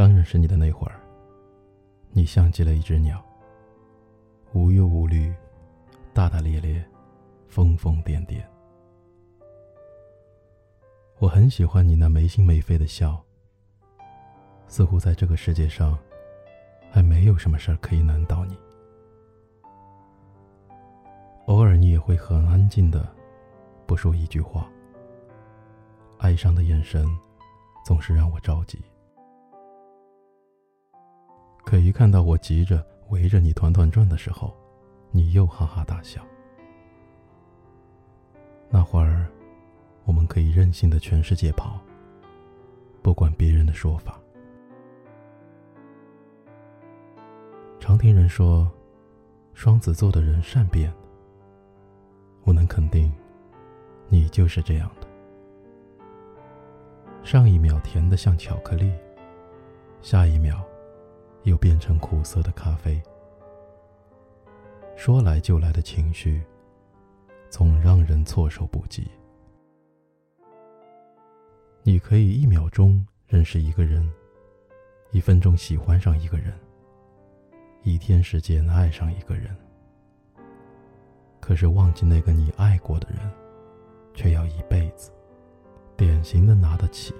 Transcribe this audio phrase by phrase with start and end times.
[0.00, 0.98] 刚认识你的那会儿，
[2.10, 3.22] 你像极了一只鸟，
[4.54, 5.30] 无忧无虑，
[6.14, 6.82] 大大咧咧，
[7.48, 8.42] 疯疯癫癫。
[11.18, 13.22] 我很喜欢你那没心没肺的笑，
[14.68, 15.98] 似乎在这个世界上，
[16.90, 18.56] 还没有什么事可以难倒你。
[21.44, 23.06] 偶尔你也会很安静的，
[23.84, 24.66] 不说一句话。
[26.20, 27.06] 哀伤的眼神，
[27.84, 28.82] 总是让我着急。
[31.64, 34.54] 可一看到我急着围着你团团转的时候，
[35.10, 36.20] 你又哈哈大笑。
[38.68, 39.26] 那会儿，
[40.04, 41.78] 我们可以任性的全世界跑，
[43.02, 44.18] 不管别人的说法。
[47.78, 48.70] 常听人说，
[49.54, 50.92] 双子座的人善变。
[52.44, 53.12] 我能肯定，
[54.08, 55.06] 你就是这样的。
[57.22, 58.92] 上一秒甜的像巧克力，
[60.00, 60.64] 下一秒
[61.44, 63.00] 又变成苦涩的咖啡。
[64.96, 66.42] 说来就来的情绪，
[67.48, 69.08] 总让人措手不及。
[71.82, 74.06] 你可以一秒钟认识一个人，
[75.10, 76.52] 一分钟喜欢上一个人，
[77.82, 79.56] 一天时间爱上一个人。
[81.40, 83.18] 可是忘记那个你爱过的人，
[84.14, 85.10] 却要一辈子。
[85.96, 87.14] 典型的拿得起，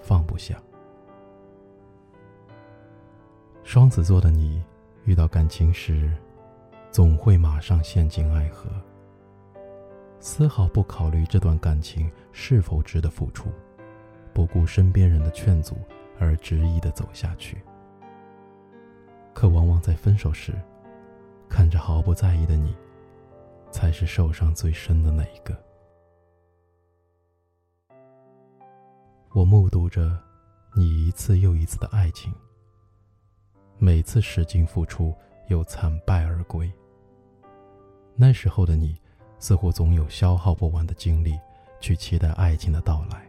[0.00, 0.56] 放不下。
[3.76, 4.62] 双子座的你，
[5.04, 6.10] 遇到感情时，
[6.90, 8.70] 总会马上陷进爱河，
[10.18, 13.50] 丝毫不考虑这段感情是否值得付出，
[14.32, 15.76] 不顾身边人的劝阻
[16.18, 17.62] 而执意的走下去。
[19.34, 20.54] 可往往在分手时，
[21.46, 22.74] 看着毫不在意的你，
[23.70, 25.54] 才是受伤最深的那一个。
[29.34, 30.18] 我目睹着
[30.74, 32.32] 你一次又一次的爱情，
[33.78, 35.14] 每次使劲付出
[35.48, 36.70] 又惨败而归。
[38.14, 38.96] 那时候的你，
[39.38, 41.38] 似乎总有消耗不完的精力
[41.80, 43.26] 去期待爱情的到来。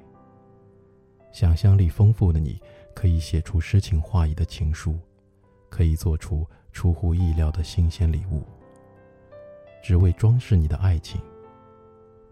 [1.31, 2.59] 想象力丰富的你，
[2.96, 4.97] 可以写出诗情画意的情书，
[5.69, 8.44] 可以做出出乎意料的新鲜礼物，
[9.84, 11.22] 只为装饰你的爱情。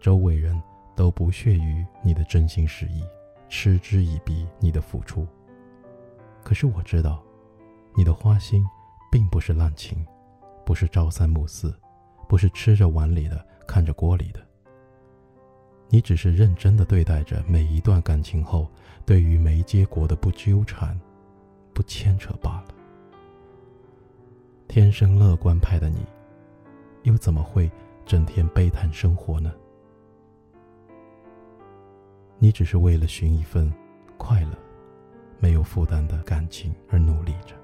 [0.00, 0.60] 周围人
[0.94, 3.04] 都不屑于你的真心实意。
[3.48, 5.24] 嗤之以鼻，你的付出。
[6.42, 7.22] 可是我知道，
[7.96, 8.62] 你的花心，
[9.10, 10.06] 并不是滥情，
[10.66, 11.74] 不是朝三暮四，
[12.28, 14.46] 不是吃着碗里的看着锅里的。
[15.88, 18.70] 你只是认真的对待着每一段感情后，
[19.06, 21.00] 对于没结果的不纠缠，
[21.72, 22.74] 不牵扯罢了。
[24.68, 26.04] 天生乐观派的你，
[27.04, 27.70] 又怎么会
[28.04, 29.54] 整天悲叹生活呢？
[32.38, 33.72] 你只是为了寻一份
[34.18, 34.50] 快乐、
[35.38, 37.56] 没有负担的感情而努力着。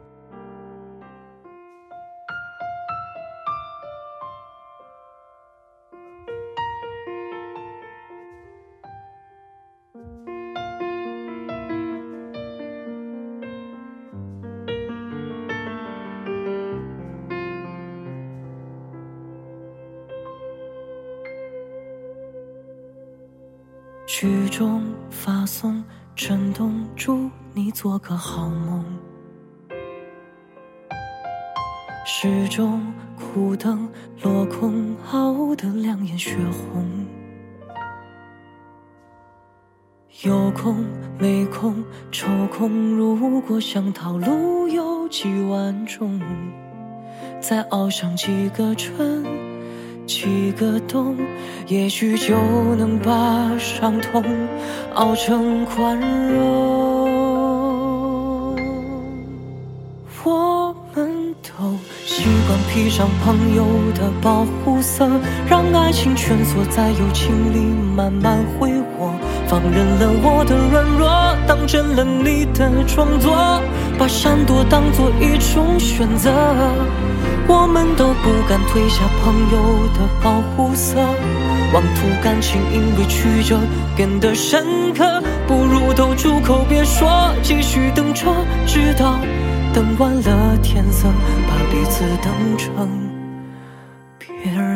[24.15, 25.83] 曲终发送，
[26.15, 28.85] 震动，祝你做个好梦。
[32.05, 33.89] 时钟苦等，
[34.23, 37.07] 落空，熬得两眼血红。
[40.25, 40.85] 有空
[41.19, 42.95] 没空，抽空。
[42.95, 46.21] 如果想逃，路有几万种，
[47.41, 49.25] 再熬上几个春。
[50.07, 51.17] 几个洞，
[51.69, 52.35] 也许就
[52.77, 54.23] 能把伤痛
[54.95, 57.13] 熬成宽容。
[60.25, 63.65] 我们都习惯披上朋友
[63.95, 65.09] 的保护色，
[65.49, 67.59] 让爱情蜷缩在友情里
[67.97, 69.13] 慢慢挥霍，
[69.53, 73.37] 放任了我的软弱，当真了你的装作，
[73.99, 76.33] 把闪躲当做一种选择。
[77.47, 80.97] 我们都不敢褪下朋友的保护色，
[81.75, 83.61] 妄图感情因为曲折
[83.95, 84.65] 变得深
[84.95, 87.07] 刻，不如都住口别说，
[87.43, 88.33] 继续等着，
[88.67, 89.19] 直到
[89.75, 91.09] 等完了天色，
[91.47, 92.89] 把彼此等成
[94.19, 94.72] 别人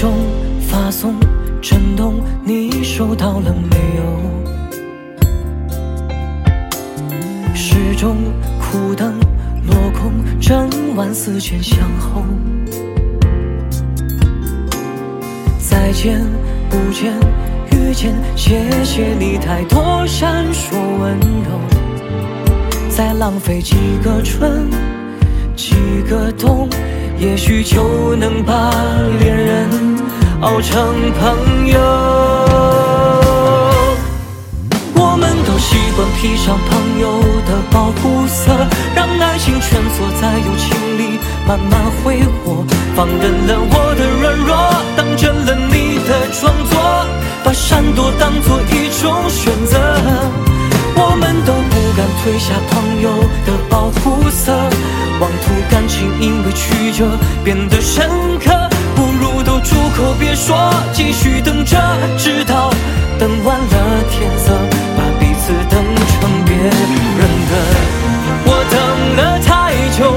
[0.00, 0.14] 中
[0.62, 1.14] 发送，
[1.60, 4.02] 震动，你收到了没有？
[7.54, 8.16] 时钟
[8.58, 9.12] 苦等
[9.66, 10.10] 落空，
[10.40, 12.22] 整晚思前想后。
[15.58, 16.24] 再见，
[16.70, 17.12] 不见，
[17.72, 21.60] 遇见，谢谢你太多闪烁温柔。
[22.88, 24.66] 再浪费几个春，
[25.54, 25.74] 几
[26.08, 26.66] 个冬，
[27.18, 28.72] 也许就能把
[29.20, 29.89] 恋人
[30.40, 31.78] 熬成朋友。
[34.94, 38.50] 我们都习惯披上朋友的保护色，
[38.94, 42.64] 让爱情蜷缩在友情里慢慢挥霍，
[42.96, 44.56] 放任了我的软弱，
[44.96, 46.80] 当真了你的装作，
[47.44, 49.78] 把闪躲当做一种选择。
[51.02, 53.10] 我们都不敢褪下朋友
[53.46, 54.52] 的保护色，
[55.20, 57.06] 妄图感情因为曲折
[57.44, 58.08] 变得深
[58.38, 58.69] 刻，
[59.62, 60.56] 出口别说，
[60.92, 61.76] 继续等着，
[62.16, 62.70] 直到
[63.18, 64.52] 等完了天色，
[64.96, 67.20] 把彼此等成别人
[67.50, 67.52] 的。
[68.46, 68.76] 我等
[69.16, 70.12] 了太久，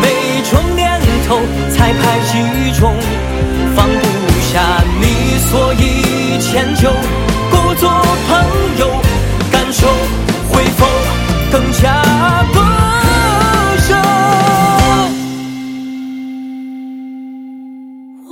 [0.00, 0.04] 每
[0.50, 1.40] 种念头
[1.70, 2.32] 才排几
[2.78, 2.94] 种，
[3.74, 6.90] 放不下你，所以迁就，
[7.50, 7.90] 故作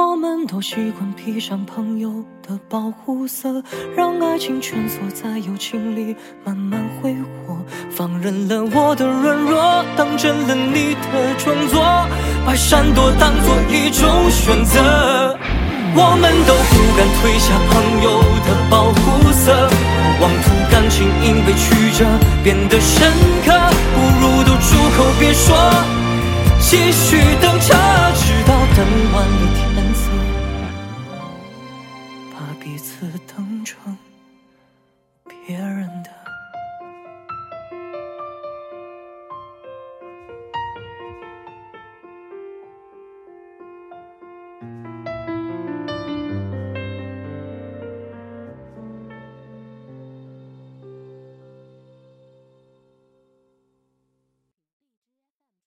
[0.03, 3.63] 我们都习惯披上朋友的保护色，
[3.95, 7.59] 让爱情蜷缩在友情里慢慢挥霍，
[7.91, 11.83] 放任了我的软弱，当真了你的装作，
[12.47, 15.37] 把闪躲当做一种选择。
[15.93, 19.53] 我们都不敢褪下朋友的保护色，
[20.19, 22.07] 妄图感情因为曲折
[22.43, 23.13] 变得深
[23.45, 23.53] 刻，
[23.93, 25.55] 不如都住口别说，
[26.59, 27.77] 继续等着，